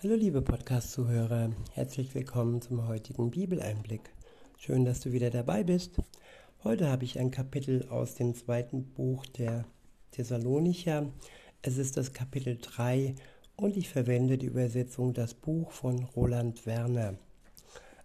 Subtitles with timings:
[0.00, 4.12] Hallo liebe Podcast-Zuhörer, herzlich willkommen zum heutigen Bibeleinblick.
[4.56, 5.96] Schön, dass du wieder dabei bist.
[6.62, 9.64] Heute habe ich ein Kapitel aus dem zweiten Buch der
[10.12, 11.10] Thessalonicher.
[11.62, 13.16] Es ist das Kapitel 3
[13.56, 17.18] und ich verwende die Übersetzung Das Buch von Roland Werner.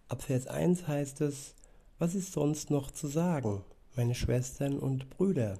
[0.07, 1.53] Ab Vers 1 heißt es,
[1.99, 3.63] was ist sonst noch zu sagen,
[3.95, 5.59] meine Schwestern und Brüder?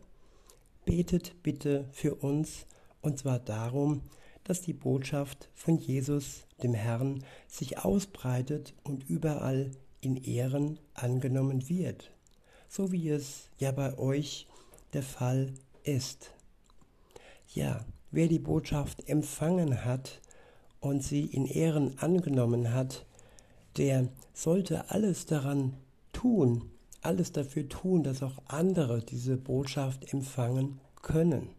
[0.84, 2.66] Betet bitte für uns,
[3.02, 4.23] und zwar darum, dass
[4.62, 9.72] die Botschaft von Jesus, dem Herrn, sich ausbreitet und überall
[10.02, 12.12] in Ehren angenommen wird,
[12.68, 14.48] so wie es ja bei euch
[14.92, 16.32] der Fall ist.
[17.54, 20.20] Ja, wer die Botschaft empfangen hat
[20.82, 23.06] und sie in Ehren angenommen hat,
[23.78, 25.78] der sollte alles daran
[26.12, 26.70] tun,
[27.02, 31.50] alles dafür tun, dass auch andere diese Botschaft empfangen können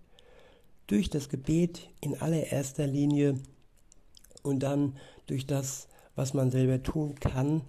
[0.86, 3.38] durch das Gebet in allererster Linie
[4.42, 7.62] und dann durch das, was man selber tun kann,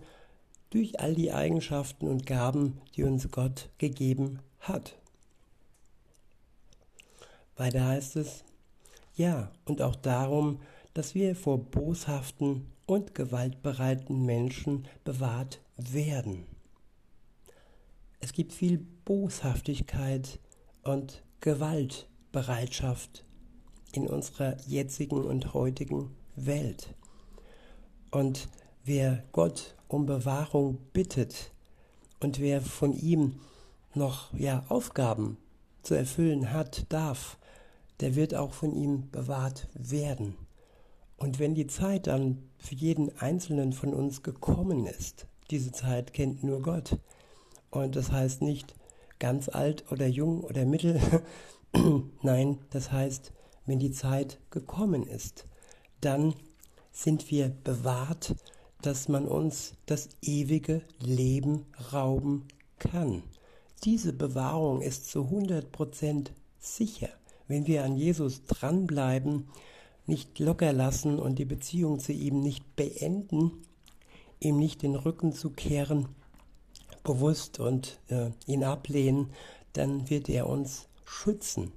[0.69, 4.97] durch all die Eigenschaften und Gaben, die uns Gott gegeben hat.
[7.55, 8.43] Weiter heißt es,
[9.15, 10.59] ja, und auch darum,
[10.93, 16.45] dass wir vor boshaften und gewaltbereiten Menschen bewahrt werden.
[18.19, 20.39] Es gibt viel Boshaftigkeit
[20.83, 23.23] und Gewalt Bereitschaft
[23.93, 26.93] in unserer jetzigen und heutigen Welt.
[28.11, 28.49] Und
[28.83, 31.53] wer Gott um Bewahrung bittet
[32.19, 33.39] und wer von ihm
[33.93, 35.37] noch ja Aufgaben
[35.81, 37.37] zu erfüllen hat, darf,
[38.01, 40.35] der wird auch von ihm bewahrt werden.
[41.15, 46.43] Und wenn die Zeit dann für jeden einzelnen von uns gekommen ist, diese Zeit kennt
[46.43, 46.99] nur Gott.
[47.71, 48.75] Und das heißt nicht
[49.19, 50.99] ganz alt oder jung oder mittel,
[52.21, 53.33] Nein, das heißt,
[53.65, 55.45] wenn die Zeit gekommen ist,
[56.01, 56.35] dann
[56.91, 58.35] sind wir bewahrt,
[58.81, 62.47] dass man uns das ewige Leben rauben
[62.79, 63.23] kann.
[63.83, 66.27] Diese Bewahrung ist zu 100%
[66.59, 67.09] sicher.
[67.47, 69.49] Wenn wir an Jesus dranbleiben,
[70.05, 73.51] nicht locker lassen und die Beziehung zu ihm nicht beenden,
[74.39, 76.07] ihm nicht den Rücken zu kehren,
[77.03, 79.31] bewusst und äh, ihn ablehnen,
[79.73, 81.71] dann wird er uns schützen.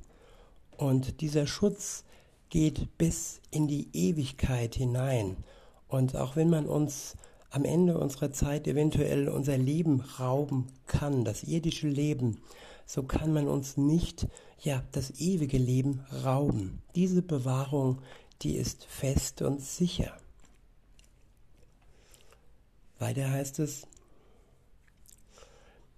[0.77, 2.05] Und dieser Schutz
[2.51, 5.37] geht bis in die Ewigkeit hinein.
[5.89, 7.17] Und auch wenn man uns
[7.51, 12.41] am Ende unserer Zeit eventuell unser Leben rauben kann, das irdische Leben,
[12.87, 14.27] so kann man uns nicht,
[14.61, 16.83] ja, das ewige Leben rauben.
[16.95, 18.01] Diese Bewahrung,
[18.43, 20.17] die ist fest und sicher.
[22.99, 23.87] Weiter heißt es,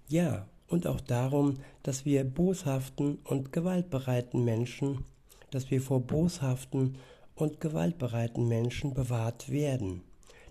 [0.08, 5.04] ja, und auch darum, dass wir boshaften und gewaltbereiten Menschen,
[5.50, 6.96] dass wir vor boshaften
[7.34, 10.02] und gewaltbereiten Menschen bewahrt werden.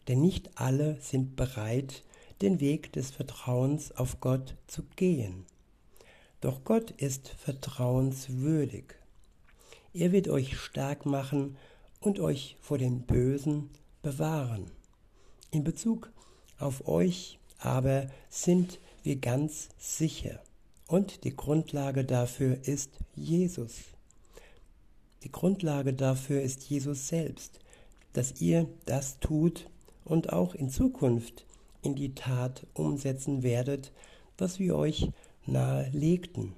[0.08, 2.04] Denn nicht alle sind bereit,
[2.42, 5.46] den Weg des Vertrauens auf Gott zu gehen.
[6.42, 8.96] Doch Gott ist vertrauenswürdig.
[9.94, 11.58] Er wird euch stark machen
[12.00, 13.70] und euch vor dem Bösen
[14.02, 14.72] bewahren.
[15.52, 16.12] In Bezug
[16.60, 20.40] auf euch aber sind wir ganz sicher.
[20.86, 23.80] Und die Grundlage dafür ist Jesus.
[25.24, 27.60] Die Grundlage dafür ist Jesus selbst,
[28.14, 29.68] dass ihr das tut
[30.06, 31.48] und auch in Zukunft
[31.82, 33.92] in die Tat umsetzen werdet,
[34.38, 35.10] was wir euch
[35.48, 36.54] nahelegten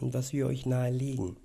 [0.00, 1.36] und was wir euch nahelegen.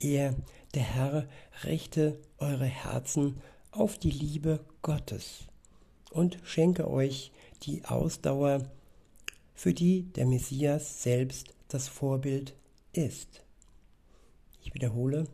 [0.00, 0.34] Er,
[0.74, 1.28] der Herr,
[1.62, 3.40] richte eure Herzen
[3.70, 5.46] auf die Liebe Gottes
[6.10, 8.70] und schenke euch die Ausdauer,
[9.54, 12.54] für die der Messias selbst das Vorbild
[12.92, 13.42] ist.
[14.62, 15.26] Ich wiederhole,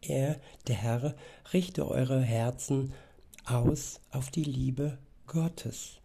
[0.00, 1.14] er, der Herr,
[1.52, 2.92] richte eure Herzen
[3.44, 6.00] aus auf die Liebe Gottes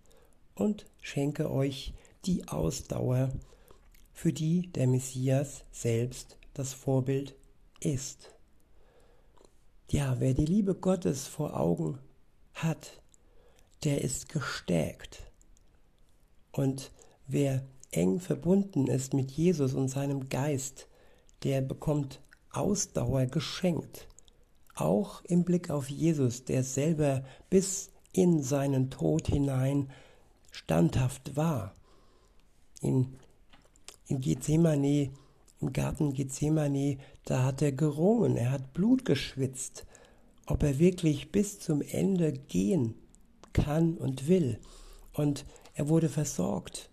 [0.56, 1.94] und schenke euch
[2.25, 3.31] die Ausdauer,
[4.13, 7.36] für die der Messias selbst das Vorbild
[7.80, 8.31] ist.
[9.90, 12.00] Ja, wer die Liebe Gottes vor Augen
[12.54, 13.03] hat,
[13.83, 15.31] der ist gestärkt.
[16.51, 16.91] Und
[17.27, 20.88] wer eng verbunden ist mit Jesus und seinem Geist,
[21.44, 22.21] der bekommt
[22.51, 24.07] Ausdauer geschenkt.
[24.75, 29.89] Auch im Blick auf Jesus, der selber bis in seinen Tod hinein
[30.51, 31.74] standhaft war.
[32.81, 33.15] In,
[34.07, 35.12] in Gethsemane,
[35.62, 39.85] im Garten Gethsemane, da hat er gerungen, er hat Blut geschwitzt,
[40.45, 42.95] ob er wirklich bis zum Ende gehen
[43.54, 44.60] kann und will.
[45.14, 46.90] Und er wurde versorgt.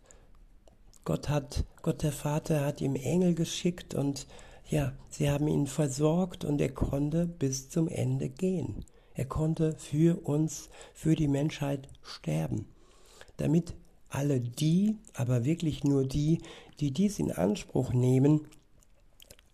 [1.05, 4.27] Gott hat, Gott der Vater hat ihm Engel geschickt und
[4.69, 8.85] ja, sie haben ihn versorgt und er konnte bis zum Ende gehen.
[9.15, 12.67] Er konnte für uns, für die Menschheit sterben,
[13.37, 13.75] damit
[14.09, 16.41] alle die, aber wirklich nur die,
[16.79, 18.47] die dies in Anspruch nehmen,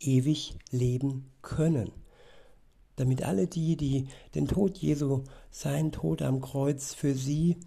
[0.00, 1.92] ewig leben können.
[2.96, 7.58] Damit alle die, die den Tod Jesu, sein Tod am Kreuz für sie,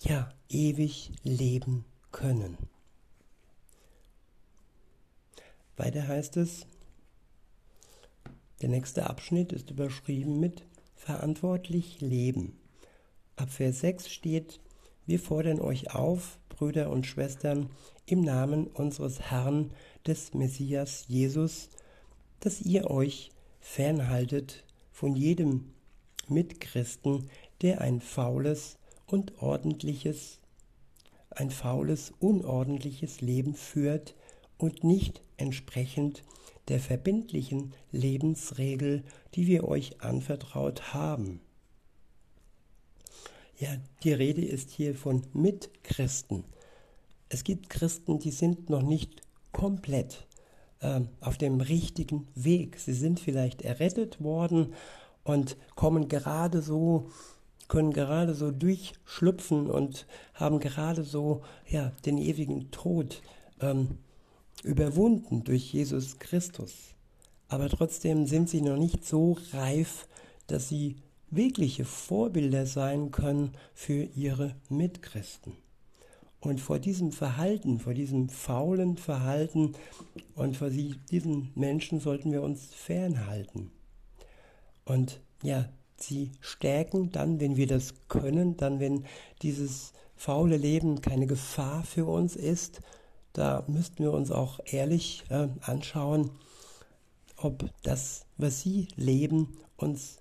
[0.00, 2.58] ja, ewig leben können.
[5.76, 6.66] Weiter heißt es,
[8.62, 10.64] der nächste Abschnitt ist überschrieben mit
[10.94, 12.58] verantwortlich leben.
[13.36, 14.60] Ab Vers 6 steht,
[15.04, 17.68] wir fordern euch auf, Brüder und Schwestern,
[18.06, 19.72] im Namen unseres Herrn,
[20.06, 21.68] des Messias Jesus,
[22.40, 23.30] dass ihr euch
[23.66, 25.74] fernhaltet von jedem
[26.28, 27.28] Mitchristen,
[27.60, 30.40] der ein faules und ordentliches,
[31.30, 34.14] ein faules, unordentliches Leben führt
[34.56, 36.22] und nicht entsprechend
[36.68, 39.02] der verbindlichen Lebensregel,
[39.34, 41.40] die wir euch anvertraut haben.
[43.58, 46.44] Ja, die Rede ist hier von Mitchristen.
[47.28, 49.22] Es gibt Christen, die sind noch nicht
[49.52, 50.25] komplett
[50.80, 52.78] äh, auf dem richtigen Weg.
[52.78, 54.74] Sie sind vielleicht errettet worden
[55.24, 57.10] und kommen gerade so,
[57.68, 63.22] können gerade so durchschlüpfen und haben gerade so ja, den ewigen Tod
[63.60, 63.98] ähm,
[64.62, 66.72] überwunden durch Jesus Christus.
[67.48, 70.08] Aber trotzdem sind sie noch nicht so reif,
[70.46, 70.96] dass sie
[71.30, 75.52] wirkliche Vorbilder sein können für ihre Mitchristen.
[76.46, 79.72] Und vor diesem Verhalten, vor diesem faulen Verhalten
[80.36, 83.72] und vor diesen Menschen sollten wir uns fernhalten.
[84.84, 89.06] Und ja, sie stärken dann, wenn wir das können, dann, wenn
[89.42, 92.80] dieses faule Leben keine Gefahr für uns ist,
[93.32, 96.30] da müssten wir uns auch ehrlich äh, anschauen,
[97.36, 100.18] ob das, was sie leben, uns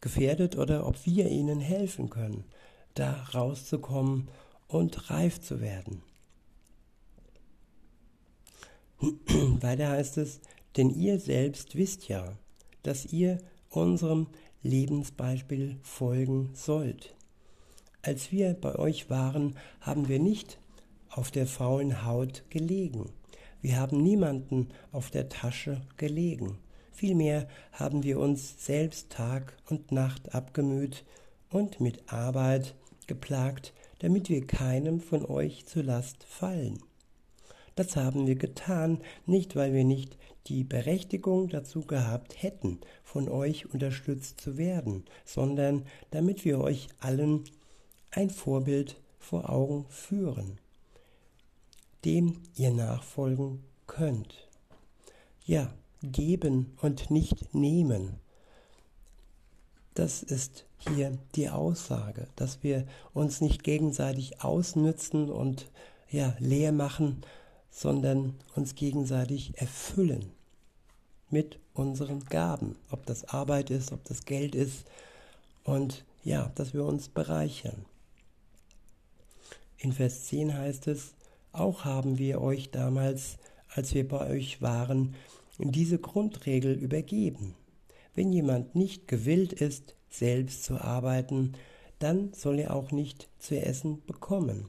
[0.00, 2.44] gefährdet oder ob wir ihnen helfen können,
[2.94, 4.28] da rauszukommen
[4.68, 6.02] und reif zu werden.
[9.60, 10.40] Weiter heißt es,
[10.76, 12.36] denn ihr selbst wisst ja,
[12.82, 13.38] dass ihr
[13.70, 14.28] unserem
[14.62, 17.14] Lebensbeispiel folgen sollt.
[18.02, 20.58] Als wir bei euch waren, haben wir nicht
[21.08, 23.10] auf der faulen Haut gelegen.
[23.60, 26.58] Wir haben niemanden auf der Tasche gelegen.
[26.92, 31.04] Vielmehr haben wir uns selbst Tag und Nacht abgemüht
[31.50, 32.74] und mit Arbeit
[33.06, 33.72] geplagt,
[34.04, 36.78] damit wir keinem von euch zur Last fallen.
[37.74, 40.16] Das haben wir getan, nicht weil wir nicht
[40.46, 47.44] die Berechtigung dazu gehabt hätten, von euch unterstützt zu werden, sondern damit wir euch allen
[48.10, 50.58] ein Vorbild vor Augen führen
[52.04, 54.48] dem ihr nachfolgen könnt.
[55.46, 55.72] Ja,
[56.02, 58.20] geben und nicht nehmen.
[59.94, 65.70] Das ist hier die Aussage, dass wir uns nicht gegenseitig ausnützen und
[66.10, 67.22] ja, leer machen,
[67.70, 70.32] sondern uns gegenseitig erfüllen
[71.30, 74.84] mit unseren Gaben, ob das Arbeit ist, ob das Geld ist
[75.64, 77.84] und ja, dass wir uns bereichern.
[79.78, 81.14] In Vers 10 heißt es,
[81.52, 83.36] auch haben wir euch damals,
[83.68, 85.14] als wir bei euch waren,
[85.58, 87.54] diese Grundregel übergeben.
[88.14, 91.54] Wenn jemand nicht gewillt ist, selbst zu arbeiten,
[91.98, 94.68] dann soll er auch nicht zu essen bekommen.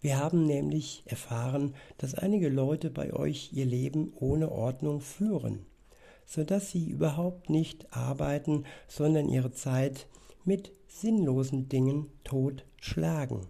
[0.00, 5.64] Wir haben nämlich erfahren, dass einige Leute bei euch ihr Leben ohne Ordnung führen,
[6.26, 10.06] so dass sie überhaupt nicht arbeiten, sondern ihre Zeit
[10.44, 13.46] mit sinnlosen Dingen totschlagen.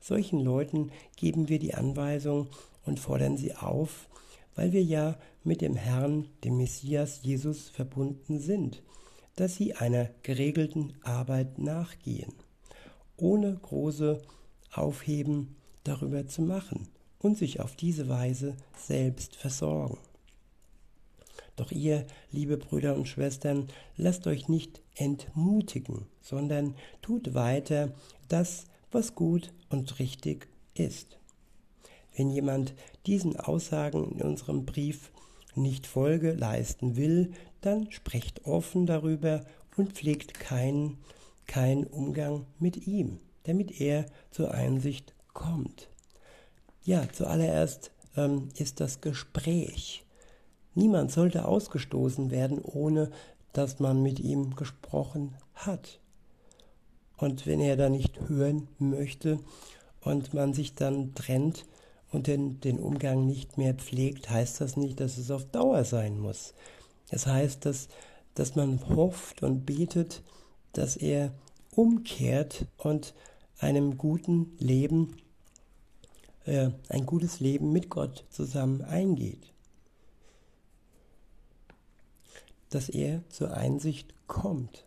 [0.00, 2.48] Solchen Leuten geben wir die Anweisung
[2.84, 4.08] und fordern sie auf,
[4.54, 8.82] weil wir ja mit dem Herrn, dem Messias Jesus verbunden sind,
[9.36, 12.32] dass sie einer geregelten Arbeit nachgehen,
[13.16, 14.20] ohne große
[14.72, 16.88] Aufheben darüber zu machen
[17.18, 19.98] und sich auf diese Weise selbst versorgen.
[21.56, 27.92] Doch ihr, liebe Brüder und Schwestern, lasst euch nicht entmutigen, sondern tut weiter
[28.28, 31.19] das, was gut und richtig ist.
[32.20, 32.74] Wenn jemand
[33.06, 35.10] diesen Aussagen in unserem Brief
[35.54, 39.46] nicht Folge leisten will, dann sprecht offen darüber
[39.78, 40.98] und pflegt keinen
[41.46, 45.88] keinen Umgang mit ihm, damit er zur Einsicht kommt.
[46.84, 50.04] Ja, zuallererst ähm, ist das Gespräch.
[50.74, 53.12] Niemand sollte ausgestoßen werden, ohne
[53.54, 56.00] dass man mit ihm gesprochen hat.
[57.16, 59.38] Und wenn er da nicht hören möchte
[60.02, 61.64] und man sich dann trennt
[62.10, 66.18] und den, den Umgang nicht mehr pflegt, heißt das nicht, dass es auf Dauer sein
[66.18, 66.54] muss.
[67.06, 67.88] Es das heißt, dass,
[68.34, 70.22] dass man hofft und betet,
[70.72, 71.32] dass er
[71.74, 73.14] umkehrt und
[73.58, 75.16] einem guten Leben,
[76.44, 79.52] äh, ein gutes Leben mit Gott zusammen eingeht.
[82.70, 84.84] Dass er zur Einsicht kommt.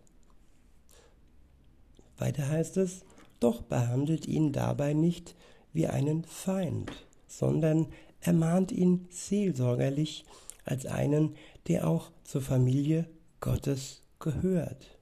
[2.17, 3.03] Weiter heißt es,
[3.39, 5.35] doch behandelt ihn dabei nicht
[5.73, 6.91] wie einen Feind,
[7.37, 7.87] sondern
[8.21, 10.25] ermahnt ihn seelsorgerlich
[10.65, 11.35] als einen,
[11.67, 13.07] der auch zur Familie
[13.39, 14.97] Gottes gehört.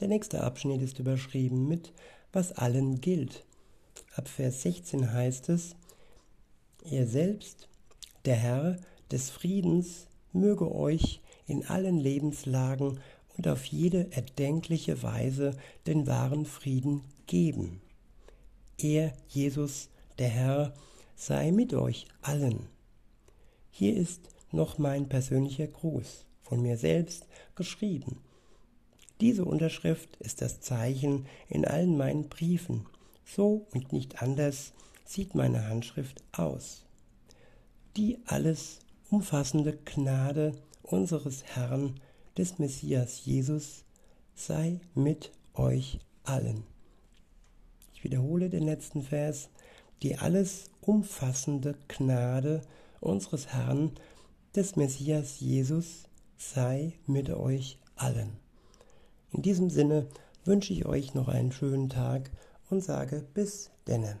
[0.00, 1.92] Der nächste Abschnitt ist überschrieben mit
[2.32, 3.44] was allen gilt.
[4.16, 5.76] Ab Vers 16 heißt es,
[6.84, 7.68] ihr selbst,
[8.24, 8.76] der Herr
[9.10, 12.98] des Friedens, möge euch in allen Lebenslagen
[13.36, 17.80] und auf jede erdenkliche Weise den wahren Frieden geben.
[18.78, 19.88] Er, Jesus,
[20.18, 20.74] der Herr,
[21.16, 22.66] sei mit euch allen.
[23.70, 28.18] Hier ist noch mein persönlicher Gruß, von mir selbst geschrieben.
[29.20, 32.86] Diese Unterschrift ist das Zeichen in allen meinen Briefen.
[33.24, 34.72] So und nicht anders
[35.04, 36.84] sieht meine Handschrift aus.
[37.96, 40.52] Die alles umfassende Gnade
[40.82, 42.00] unseres Herrn
[42.36, 43.84] des Messias Jesus
[44.34, 46.73] sei mit euch allen.
[48.04, 49.48] Wiederhole den letzten Vers.
[50.02, 52.60] Die alles umfassende Gnade
[53.00, 53.92] unseres Herrn
[54.54, 56.04] des Messias Jesus
[56.36, 58.36] sei mit euch allen.
[59.32, 60.06] In diesem Sinne
[60.44, 62.30] wünsche ich euch noch einen schönen Tag
[62.70, 64.20] und sage bis denne.